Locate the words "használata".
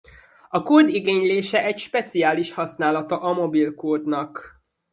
2.53-3.19